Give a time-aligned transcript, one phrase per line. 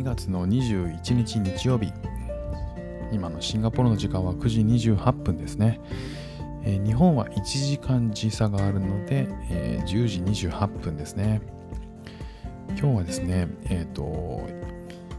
[0.00, 1.92] 2月の21日日曜日。
[3.12, 4.60] 今のシンガポールの時間は9時
[4.92, 5.78] 28分ですね、
[6.62, 11.42] えー、日本は1時間時差があるので、えー、10時28分ですね。
[12.68, 14.48] 今日はですねえっ、ー、と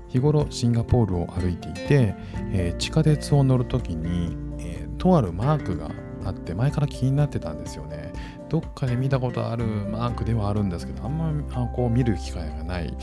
[0.07, 2.15] 日頃シンガポールを歩いていて、
[2.51, 5.91] え地下鉄を乗るときに、えとあるマークが
[6.25, 8.11] あって前から気になってたんですよね。
[8.49, 12.93] どっかで見たことあるマークではあるんですけどあんまこう見る機会がない。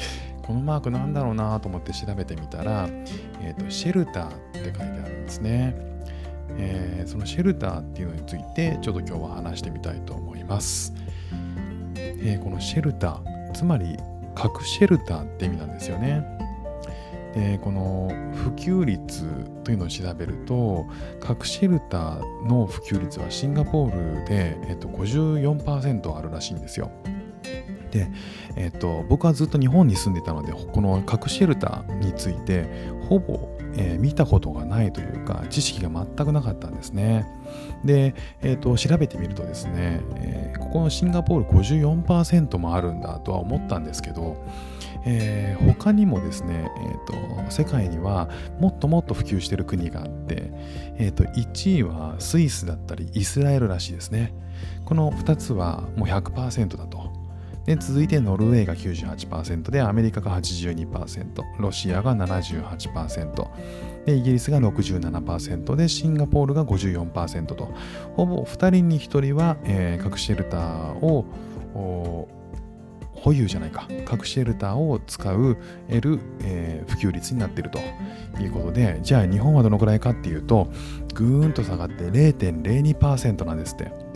[0.48, 2.88] このマークなんだろうなと思って調べてみたら、
[3.42, 5.76] えーと、シェルターって書いてあるんですね、
[6.56, 10.94] えー、そのシェルターっていうのについてちょっと今日は話してみたいと思います、
[11.96, 13.98] えー、このシェルターつまり
[14.34, 16.24] 核シェルターって意味なんですよね。
[17.34, 19.26] でこの普及率
[19.64, 20.86] というのを調べると
[21.20, 26.90] 核シェルターの普及率はシンガポールで、えっと、54%あるらしいんですよ。
[27.90, 28.10] で、
[28.56, 32.68] えっと、僕はずっと日本に住んでたのでこの核シェルターについて
[33.08, 37.26] ほぼ、えー、見たことがないというか知識が全くなかったんですね。
[37.84, 44.36] で、えっと調べてみるとですね、えー、ここのシンガポール54%もあるんだとは思ったんですけど
[45.04, 48.28] えー、他にもですね、えーと、世界には
[48.60, 50.50] もっともっと普及してる国があって、
[50.98, 54.34] えーと1位はスイスだったりイスラエルらしいですね。
[54.84, 57.07] この2つはもう100%だと。
[57.68, 63.46] で続いてノルウェーが98%でアメリカが82%ロシアが78%
[64.06, 67.68] でイギリスが67%でシンガポールが54%と。
[68.16, 71.26] ほぼ2人に1人は、えー、核シェルターを
[73.12, 73.86] 保有じゃないか。
[74.06, 75.58] 核シェルターを使う
[75.90, 77.80] 得る、えー、普及率になっていると
[78.40, 78.98] いうことで。
[79.02, 80.72] じゃあ日本はどのくらいかっていうと
[81.12, 84.07] ぐーんと下がって0.02%なんですって。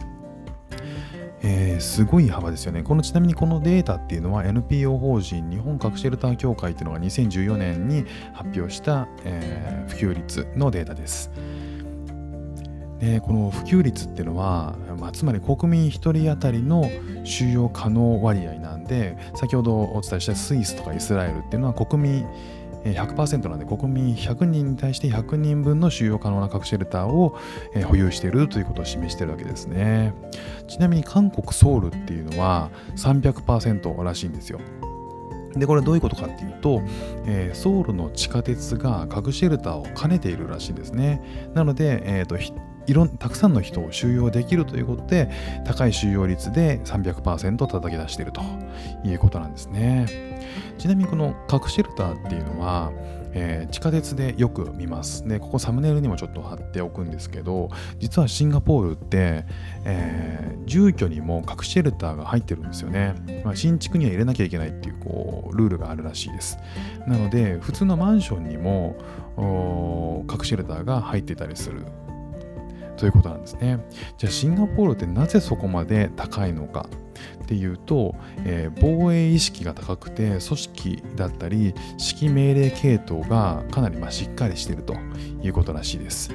[1.45, 2.83] えー、すごい幅ですよね。
[2.83, 11.31] このちなみにこのデータっていうのは NPO 法人日本核シェルター協会っていうのが2014年に発表した、えー、普及率のデータです。
[13.01, 16.89] でこの普及率っていうのは、まあ、つまり国民1人当たりの
[17.25, 22.27] 収容可能割合なんで先ほどお伝えしたスイスとかイスラエルっていうのは国民
[22.85, 27.39] 100%なんで国民100人に対して100人分の収容可能な核シェルターを
[27.87, 30.15] 保有しているということを示しているわけですね。
[30.69, 34.61] ちなみに韓国ソウルっていうのは300%らしいんですよ。
[35.55, 36.81] でこれどういうことかっていうと、
[37.27, 41.51] え、ソウルの地下鉄が核シェルターを兼ねているらしいんですね。
[41.55, 42.37] なので、えーと、
[42.87, 45.31] いろんたくさんの人を収容できるということで
[45.65, 48.41] 高い収容率で300%叩き出していると
[49.05, 50.33] いうことなんですね。
[50.79, 52.93] ちなみにこの核シェルターっていうのは、
[53.35, 59.45] えー、地下鉄でよく見ますでここサムネイルにもちょっと貼っておくんですけど実はシンガポールって、
[59.85, 66.59] えー、住居にも核シェルターが入ってるんですよね、まあ、新築には入れなきゃいけないっていうこうルールがあるらしいです。
[67.07, 68.97] なので普通のマンションにも
[70.27, 71.87] 核シェルターが入ってたりする
[72.97, 73.79] ということなんですね。
[74.19, 76.89] じゃあシンガポールってなぜそこまで高いのか
[77.43, 78.15] っていうと、
[78.45, 81.75] えー、防衛意識が高くて組織だったり指
[82.29, 84.95] 揮命令系統がかなりましっかりしていると
[85.43, 86.33] いうことらしいです。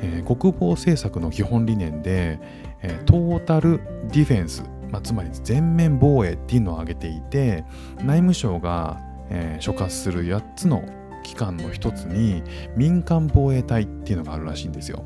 [0.00, 2.38] えー、国防政策の基本理念で、
[2.82, 3.80] えー、トータル
[4.12, 7.64] ディフェンス、まあ、つまり全面防衛っていうのを挙げていて
[7.98, 10.84] 内務省が、え所轄する8つの
[11.24, 12.44] 機関の一つに
[12.76, 15.04] 民間防衛隊っていうのがあるらしいんですよ。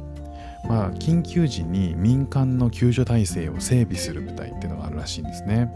[0.69, 5.73] まあ、緊急時に民間の救助体制を整備する部隊っていうのがあるらしいんですね。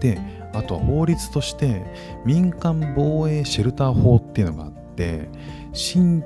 [0.00, 0.18] で
[0.52, 1.82] あとは法律として
[2.24, 5.28] 民間防衛シェルター法っていうのがあって
[5.72, 6.22] 新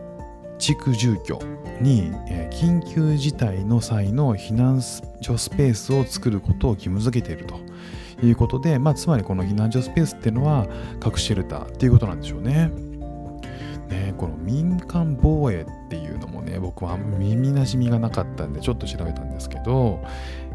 [0.59, 1.39] 築住居
[1.81, 2.13] に
[2.51, 4.83] 緊急事態の際の避難
[5.21, 7.57] 所スペースを作ることを義務付けていると
[8.25, 10.67] いうことで、まあ、つまりこの避難所スペースっていうのは
[10.99, 12.88] 核シェルターっていうことなんでしょうね。
[14.19, 20.05] この民間防衛っていうのもね僕は耳なじみがなかったんでちょっと調べたんですけど、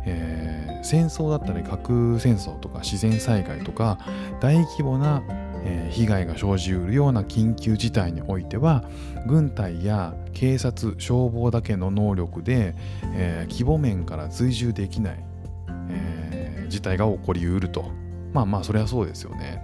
[0.06, 3.98] えー、戦争だったり核戦争とか自然災害とか
[4.42, 5.24] 大規模な
[5.90, 8.84] 被害が生じうるような緊急事態においては
[9.28, 12.76] 軍隊や警察消防だけの能力で、
[13.14, 15.24] えー、規模面から追従できない、
[15.90, 17.92] えー、事態が起こりうると。
[18.34, 19.62] まあまあそれはそうですよね。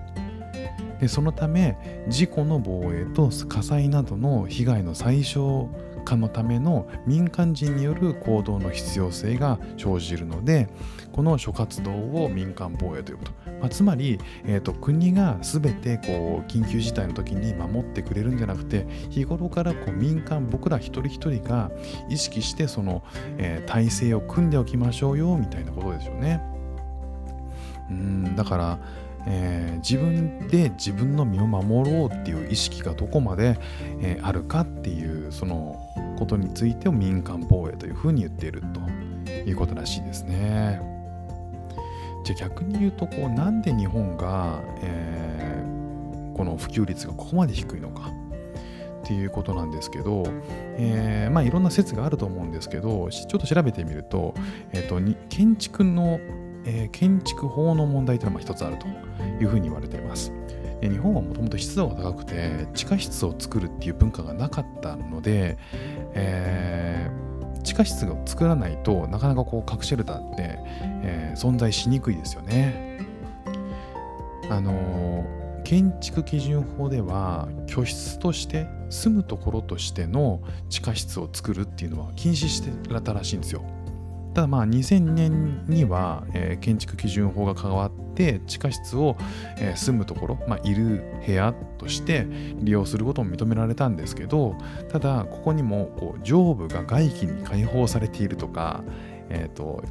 [1.00, 5.70] でそのため事故の防衛と火災などの被害の最小
[6.06, 10.68] 化のための民間人による行動の必要性が生じるので
[11.12, 21.72] この諸活動を民間防衛ということ、まあ、つまり、えーと、国が全てこう緊急事態の時に守ってくれるんじゃなくて日頃からこう民間僕ら一人一人が
[22.10, 23.04] 意識してその、
[23.38, 26.42] えー、体制を組んでおきましょうよみたいなことですよね。
[27.90, 28.80] うんだから
[29.26, 33.60] えー、自分で自分の身を守ろうっていう意識がどこまで、
[34.02, 35.80] えー、あるかっていうその
[36.18, 40.82] ことについてを民間防衛というふうに言っているということらしいですね。
[42.24, 48.12] じゃあ逆に言うとこうなんで日本が、えー、この普及率がここまで低いのか
[49.04, 50.24] っていうことなんですけど、
[50.78, 54.36] えー、まあいろんな説があると思うんですけどちょっと調べてみると,、
[54.72, 55.00] えーと、
[55.30, 56.20] 建築の、
[56.66, 58.88] えー、建築法の問題というのは一つあると
[59.42, 60.32] いうふうに言われています。
[60.82, 65.58] 日本はもともと湿度が高くて地下室を作るっていう文化がなかったので、
[66.14, 70.60] えー、地下室を作らないとなかなかこう核シェルターって、
[71.04, 73.00] えー、存在しにくいですよね。
[74.50, 83.64] あのー、建築基準法では居室として住むところとしての地下室を作るっていうのは禁止してらたらしいんですよ。
[84.40, 89.18] ただまあ2000年には、えー、建築基準法が変わって地下室を、
[89.58, 92.26] えー、住むところ、まあ、いる部屋として
[92.56, 94.56] 利用することも認められたんですけど
[94.88, 98.82] ただここにもこう上部が外気に開放されているとか、
[99.28, 99.84] えーと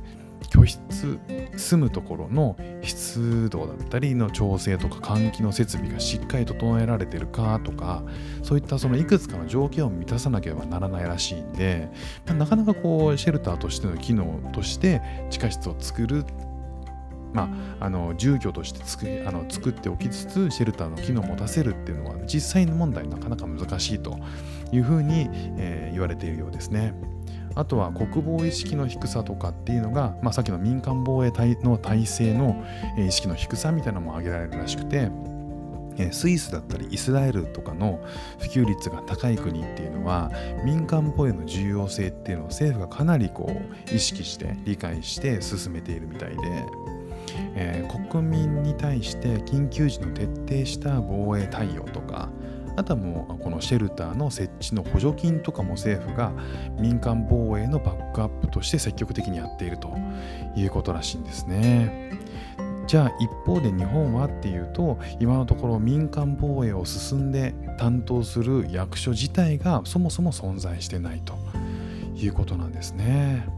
[0.51, 1.19] 居室
[1.57, 8.03] 住むところの湿度だったりの調整とか換気の設備がしっかり整えられてるかとか
[8.43, 11.89] そういったそのいくつかの条件を満たさなければならないらしいんで、
[12.27, 16.25] まあ、なかなかこうシェルターとしての機能として地下室を作る
[17.33, 17.51] ま
[17.81, 24.19] あ、あの住居として作あの作っておきつつシェルターの機能を持たせるっていうのは実際の問題なかなか難しいと
[24.73, 26.95] いうふうに、えー、言われているようですね。
[27.59, 32.65] あとは国防意識の低さとかっていうのが、まあ、さっきの民間防衛隊の体制の
[32.97, 35.11] 意識の低さみたいなのも挙げられるらしくて
[36.13, 38.01] スイスだったりイスラエルとかの
[38.39, 40.31] 普及率が高い国っていうのは
[40.65, 46.37] 民間防衛の重要性っていうのを政府がかなりこう意識して理解して進めているみたいで、
[47.57, 52.29] えー、国民に対して緊急時の徹底した防衛対応とか
[52.79, 56.33] あとはもうこのシェルターの設置の補助金とかも政府が
[56.79, 59.93] 民間防衛のバックアップとして積極的にやっていると
[60.55, 62.13] いうことらしいんですね。
[62.87, 71.35] じゃあ一方で日本はっていうと今のところ民間防衛を進んで担当する役所自体がそもそも存在してないと
[72.15, 73.58] いうことなんですね。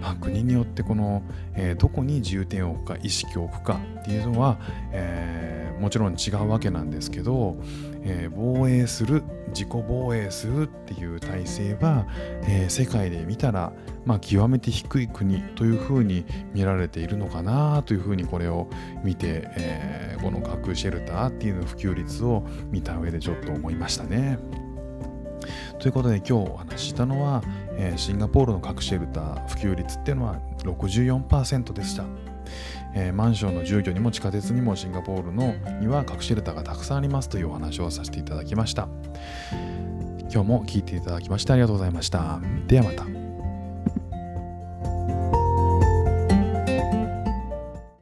[0.00, 1.22] まあ、国によってこの、
[1.54, 4.58] えー、どこに重点を置くか意識を置くかっていうのは、
[4.92, 7.56] えー、もちろん違うわけなんですけど、
[8.02, 12.06] えー、防衛する自己防衛するっていう体制は、
[12.46, 13.72] え、世界で見たら、
[14.04, 18.68] まあ、極めて低い国というふうに見られているのかなというふうにこれを
[19.02, 24.38] 見て、えー、この核シェルターっていうの普及率を見た上でちょっと思いましたね。
[25.78, 27.42] ということで今日お話ししたのは、
[27.72, 32.04] えー、シンガポールの核シェルター普及率っていうのは64%でした。
[32.94, 38.88] えー、マンションの住居にも地下鉄にもシンガポールのには核シェルターがたくさんありますというお話をさせていただきました。
[40.30, 42.40] 今日も聞いていただきましてありがとうございました。
[42.66, 43.17] ではまた。